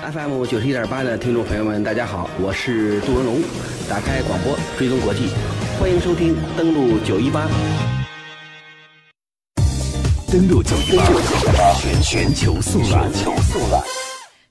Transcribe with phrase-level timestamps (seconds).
[0.00, 3.42] FM 九十一点八的听众朋友们，大家好，我是杜文龙。
[3.86, 5.28] 打开广播，追踪国际，
[5.78, 7.46] 欢迎收听登录九一八。
[10.32, 11.04] 登录九一八，
[11.74, 13.10] 全全球速览。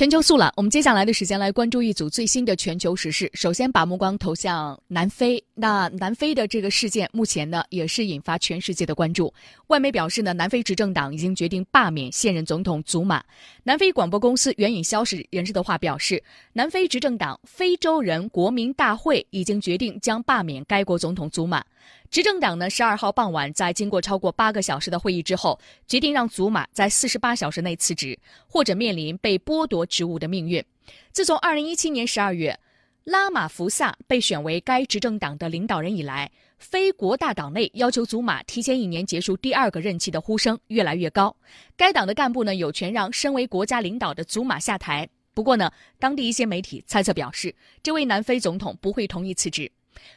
[0.00, 3.30] 全球速览，我们接下来的时间来关注一组最新的全球时事。
[3.34, 5.44] 首先，把目光投向南非。
[5.54, 9.30] 那南非的这个事件，目前呢也是引发全世界的关注。
[9.66, 13.22] 外媒表示呢，南非执政党已经决定罢免现任总统祖马。
[13.62, 16.24] 南非广播公司援引消息人士的话表示，
[16.54, 21.62] 南非执政党非洲人国民大会已经决定将罢免该国总统祖马。
[22.10, 25.56] 执政党呢，十二号傍晚在经过超过八个小时的会议之后，
[25.86, 28.18] 决定让祖马在四十八小时内辞职，
[28.48, 30.64] 或者面临被剥夺职务的命运。
[31.12, 32.58] 自从二零一七年十二月，
[33.04, 36.28] 拉马福萨被选为该执政党的领导人以来，
[36.58, 41.36] 非国大党内要求祖马提前一年结束第二个任期的呼声越来越高。
[41.76, 45.08] 该党的干部呢，有权让身为国家领导的祖马下台。
[45.32, 45.70] 不过呢，
[46.00, 47.54] 当地一些媒体猜测表示，
[47.84, 49.70] 这位南非总统不会同意辞职。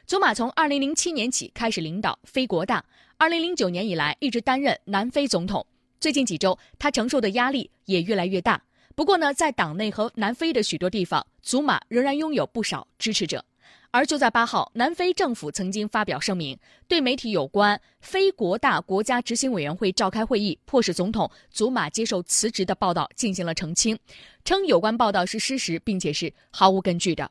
[0.05, 2.83] 祖马从2007年起开始领导非国大
[3.19, 5.65] ，2009年以来一直担任南非总统。
[5.99, 8.61] 最近几周，他承受的压力也越来越大。
[8.95, 13.43] 不过呢，在党内和南非的许多地方，祖马仍然拥有不少支持者。
[13.89, 23.97] 而就在八号，南非政府曾经发表声明，对媒体有关非国大国家执行委员会召开会议，迫使总统祖马接受辞职的报道进行了澄清，
[24.43, 27.29] 称有关报道是失实，并且是毫无根据的。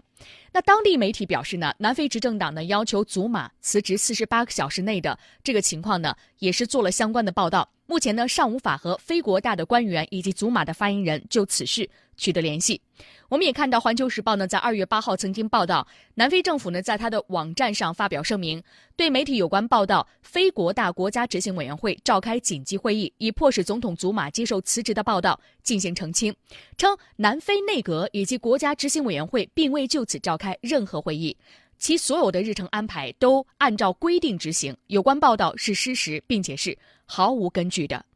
[0.52, 7.68] 那当地媒体表示呢，南非执政党呢要求祖马辞职四十八个小时内的这个情况呢，也是做了相关的报道。
[7.92, 12.80] 目前呢，尚无法和非国大的官员以及祖马的发言人就此事取得联系。
[13.28, 18.62] 我们也看到，《环球时报》呢在二月八号曾经报道，南非政府呢在他的网站上发表声明，
[18.96, 26.34] 对媒体有关报道非国大国家执行委员会召开紧急会议，以迫使总统祖马接受辞职的报道进行澄清，
[26.78, 31.36] 称南非内阁以及国家执行委员会并未就此召开任何会议，
[31.82, 38.06] 其所有的日程安排都按照规定执行，有关报道是失实，并且是毫无根据的。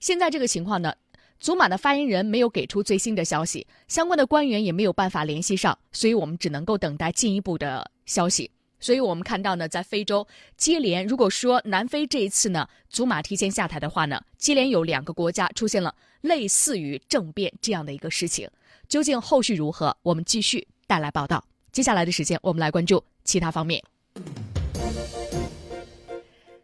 [0.00, 0.92] 现在这个情况呢？
[1.40, 8.50] 祖马的发言人没有给出最新的消息，相关的官员也没有办法联系上，所以我们只能够等待进一步的消息。
[8.80, 10.26] 所以我们看到呢，在非洲
[10.58, 18.46] 接连，如果说南非这一次呢，祖马提前下台的话呢，接连有两个国家出现了类似于政变这样的一个事情，
[18.86, 19.96] 究竟后续如何？
[20.02, 21.42] 我们继续带来报道。
[21.76, 23.82] 接下来的时间，我们来关注其他方面。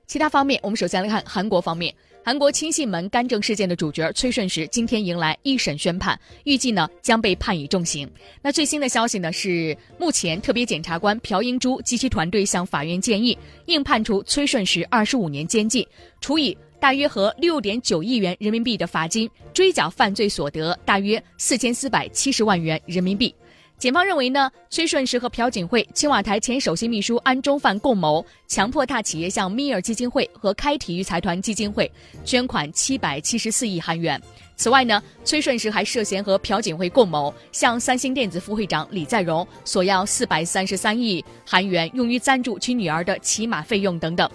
[0.07, 1.95] 其他方面，我们首先来看韩国方面。
[2.25, 8.11] 韩国亲信门干政事件的主角崔顺实今天迎来一审宣判，预计呢将被判以重刑。
[8.41, 13.37] 那最新的消息呢是，目前特别检察官朴英珠及其团队向法院建议，
[13.67, 15.87] 应判处崔顺实二十五年监禁，
[16.23, 23.35] 处以大约合六点九亿元人民币的罚金，追缴犯罪所得大约四千四百七十万元人民币。
[23.83, 31.91] 检方认为呢，崔顺实和朴槿惠、青瓦台前首席秘书安中范共谋，强迫大企业向米尔基金会和开体育财团基金会
[32.25, 34.23] 捐款七百七十四亿韩元。
[34.55, 44.31] 此外呢，崔顺实还涉嫌和朴槿惠共谋，向三星电子副会长李在镕索要四百三十三亿韩元，用于赞助其女儿的骑马费用等等。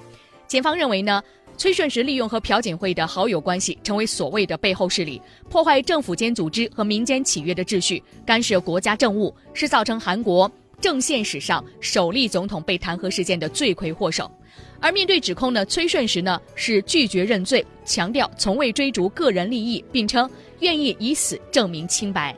[0.45, 1.23] 检方认为呢。
[1.57, 5.19] 崔顺实利用和朴槿惠的好友关系，成为所谓的背后势力，
[5.49, 14.31] 破坏政府间组织和民间企业的秩序，干涉国家政务，是造成韩国政宪史上首例总统被弹劾事件的罪魁祸首。
[14.79, 20.29] 而面对指控呢，崔顺实呢是拒绝认罪，强调从未追逐个人利益，并称
[20.59, 22.35] 愿意以死证明清白。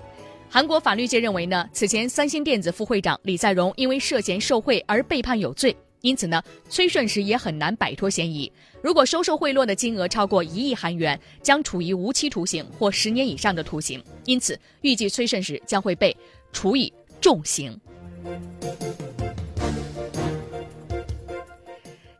[0.49, 5.75] 韩国法律界认为呢，此前三星电子副会长李在镕因为涉嫌受贿而被判有罪。
[6.01, 8.51] 因此呢，崔顺实也很难摆脱嫌疑。
[8.81, 14.01] 如果收受贿赂的金额超过一亿韩元，将处以无期徒刑或十年以上的徒刑。
[14.25, 16.15] 因此，预计崔顺实将会被
[16.53, 17.77] 处以重刑。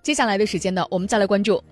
[0.01, 1.63] 接下来的时间呢，我们再来关注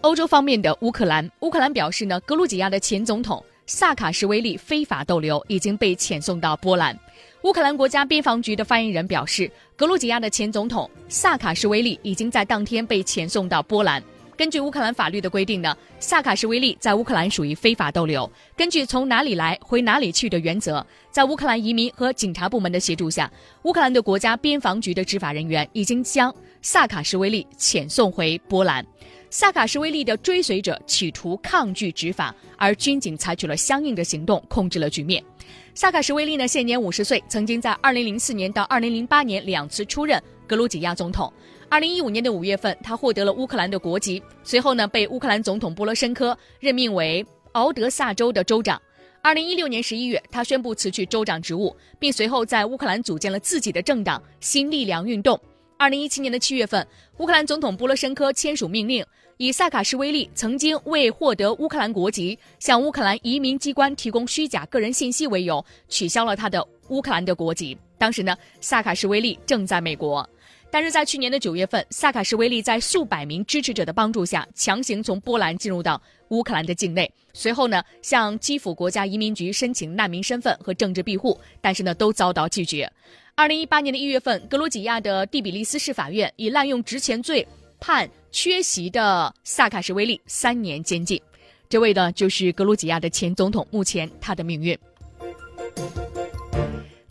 [0.00, 1.30] 欧洲方面的乌克兰。
[1.40, 6.98] 乌克兰表示呢，格鲁吉亚的前总统萨卡什维利非法逗留，已经被遣送到波兰。
[7.42, 14.02] 乌克兰国家边防局的发言人表示，格鲁吉亚的前总统萨卡什维利已经在当天被遣送到波兰。
[14.36, 18.30] 根据乌克兰法律的规定呢，萨卡什维利在乌克兰属于非法逗留。
[18.54, 23.30] 根据从哪里来回哪里去的原则，在乌克兰移民和警察部门的协助下，
[23.62, 28.84] 乌克兰的国家边防局的执法人员已经将萨卡什维利遣送回波兰。
[29.30, 35.24] 萨卡什维利的追随者企图抗拒执法，而军警采取了相应的行动，控制了局面。
[35.72, 41.32] 萨卡什维利呢，现年五十岁，曾经在二零零四年到二零零八年两次出任格鲁吉亚总统。
[41.68, 48.80] 二零一五年的五月份，他获得了乌克兰的国籍，随后呢被乌克兰总统波罗申科任命为敖德萨州的州长。
[49.22, 55.40] 二零一六年十一月，他宣布辞去州长职务，并随后在乌克兰组建了自己的政党新力量运动。
[55.76, 56.86] 二零一七年的七月份，
[57.18, 59.06] 乌克兰总统波罗申科签署命令，
[59.40, 67.74] 以萨卡什维利曾经为获得乌克兰国籍向乌克兰移民机关提供虚假个人信息为由，取消了他的乌克兰的国籍。
[67.96, 70.28] 当时呢，萨卡什维利正在美国。
[70.70, 75.98] 但是在去年的九月份，萨卡什维利在数百名支持者的帮助下，强行从波兰进入到
[76.28, 77.10] 乌克兰的境内。
[77.32, 82.92] 随后呢，向基辅国家移民局申请难民身份和政治庇护，但是呢，都遭到拒绝。
[83.34, 87.48] 二零一八年的一月份，格鲁吉亚的第比利斯市法院以滥用职权罪
[87.80, 91.20] 判缺席的萨卡什维利三年监禁。
[91.68, 94.78] 这位呢，就是格鲁吉亚的前总统，目前他的命运。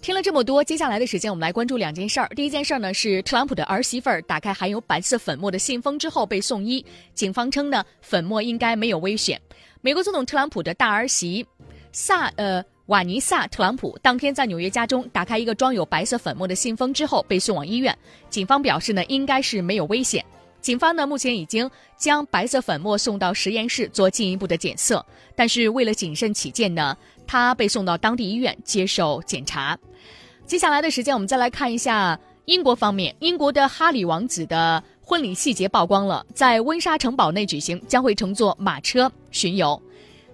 [0.01, 2.27] 听了这么多，接下来的时间我们来关注两件事儿。
[2.29, 6.83] 第一件事儿呢是特朗普的儿媳妇儿打开含有白色粉末的信封之后被送医，
[7.13, 9.39] 警方称呢粉末应该没有危险。
[9.81, 11.45] 美国总统特朗普的大儿媳
[11.91, 17.95] 萨呃瓦尼萨特朗普当天在纽约家中打开一个装有白色粉末的信封之后被送往医院，
[18.29, 20.25] 警方表示呢应该是没有危险。
[20.61, 26.95] 警方呢目前已经将白色粉末送到实验室做进一步的检测，但是为了谨慎起见呢，
[27.25, 29.77] 他被送到当地医院接受检查。
[30.45, 33.15] 接下来的时间，我们再来看一下英国方面。
[33.19, 39.81] 英国的哈里王子的婚礼细节曝光了，在温莎城堡内举行，将会乘坐马车巡游。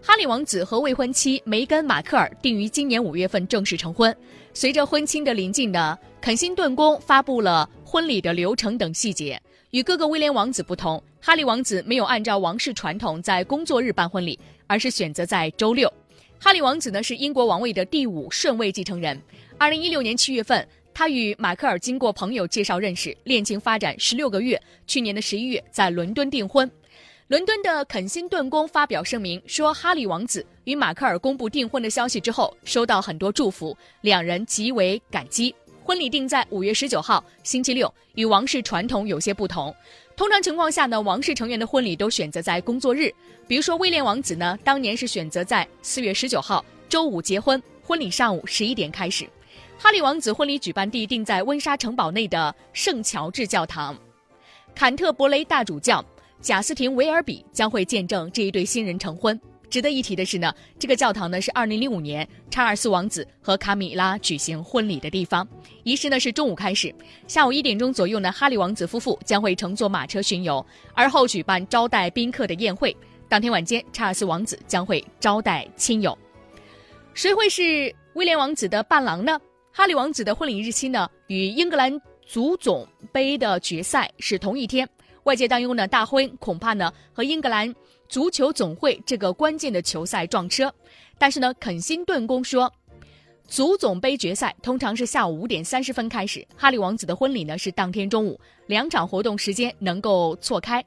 [0.01, 4.15] 哈里王子和未婚妻梅根·马克尔定于今年五月份正式成婚。
[4.53, 9.41] 随着婚庆的临近呢，肯辛顿宫发布了婚礼的流程等细节。
[9.75, 15.91] 与哥哥威廉王子不同，哈里王子没有按照王室传统在工作日办婚礼，而是选择在周六。
[16.39, 19.21] 哈里王子呢是英国王位的第五顺位继承人。
[19.57, 24.57] 二零一六年七月份，他与马克尔经过朋友介绍认识，恋情发展十六个月。
[24.87, 26.71] 去年的十一月，在伦敦订婚。
[27.27, 35.53] 伦敦的肯辛顿宫发表声明说，哈里王子与马克尔公布订婚的消息之后，收到很多祝福，两人极为感激。
[35.85, 39.71] 婚礼定在五月十九号，星期六，与王室传统有些不同。
[40.17, 43.13] 通常情况下呢，王室成员的婚礼都选择在工作日，
[43.47, 49.29] 比如说威廉王子呢，当年是选择在四月十九号周五结婚，婚礼上午十一点开始。
[49.77, 53.95] 哈利王子婚礼举办地定在温莎城堡内的圣乔治教堂，
[54.73, 56.03] 坎特伯雷大主教
[56.41, 59.39] 贾斯廷维尔比将会见证这一对新人成婚。
[59.69, 65.47] 值得一提的是呢，这个教堂呢是2005年查尔斯王子和卡米拉举行婚礼的地方。
[65.83, 66.93] 仪式呢是中午开始，
[67.27, 72.95] 下午一点钟左右呢，哈利王子夫妇将会乘坐马车巡游，而后举办招待宾客的宴会。
[73.27, 76.17] 当天晚间，查尔斯王子将会招待亲友。
[77.13, 79.39] 谁会是威廉王子的伴郎呢？
[79.71, 84.87] 哈利王子的婚礼日期呢，与英格兰足总杯的决赛是同一天。
[85.25, 87.73] 外界担忧呢，大婚恐怕呢和英格兰
[88.07, 90.71] 足球总会这个关键的球赛撞车。
[91.17, 92.71] 但是呢，肯辛顿宫说，
[93.47, 100.83] 足总杯决赛通常是下午五点三十分开始，哈利王子的婚礼呢是当天中午，两场活动时间能够错开。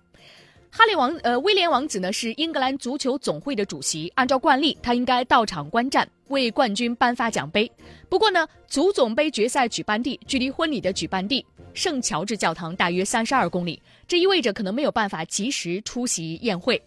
[0.71, 7.69] 哈利王呃威廉王子呢是英格兰足球总会的主席，按照惯例他应该到场观战，为冠军颁发奖杯。
[8.09, 11.45] 不过呢，足总杯决赛举办地距离婚礼的举办地
[11.79, 16.83] 圣乔治教堂大约三十二公里，这意味着可能没有办法及时出席宴会。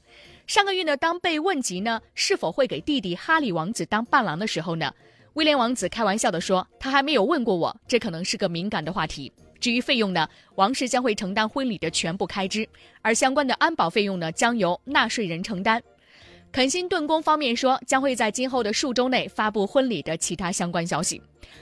[0.48, 4.94] 上个月呢，当被问及呢是否会给弟弟哈利王子当伴郎的时候呢，
[5.36, 9.32] 威廉王子开玩笑地说，他还没有问过我，这可能是个敏感的话题。
[9.62, 12.68] 至于费用呢，王室将会承担婚礼的全部开支，
[13.02, 15.82] 而相关的安保费用呢，将由纳税人承担。
[16.52, 21.22] 肯辛顿宫方面说，将会在今后的数周内发布婚礼的其他相关消息。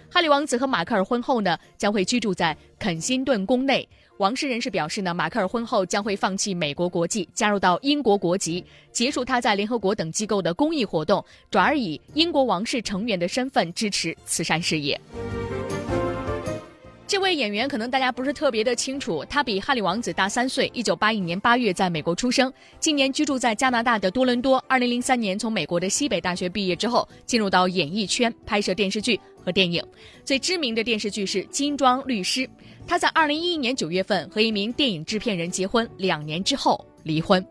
[0.10, 3.88] 哈利王子和马克尔婚后呢，将会居住在肯辛顿宫内。
[4.18, 15.00] 王室人士表示呢，马克尔婚后将会放弃美国国籍，加入到英国国籍，结束他在联合国等机构的公益活动，转而以英国王室成员的身份支持慈善事业。
[17.10, 20.70] 这位演员可能大家不是特别的清楚，他比哈利王子大三岁。
[20.76, 24.64] 一九八一年八月在美国出生，今年居住在加拿大的多伦多。
[24.68, 29.84] 二零零三年从美国的西北大学毕业之后，进入到演艺圈拍摄电视剧和电影。
[30.24, 32.42] 最知名的电视剧是《金装律师》。
[32.86, 37.44] 他在二零一一年九月份和一名电影制片人结婚，两年之后离婚。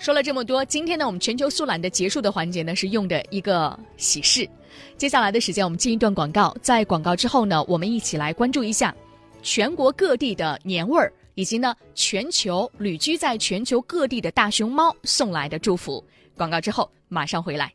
[0.00, 4.48] 说了这么多，今天呢，我们全球速览的结束的环节呢，是用的一个喜事。
[4.96, 6.56] 接下来的时间，我们进一段广告。
[6.62, 8.96] 在广告之后呢，我们一起来关注一下
[9.42, 16.02] 全国各地的年味儿，以及呢，全球旅居在全球各地的大熊猫送来的祝福。
[16.34, 17.70] 广告之后马上回来。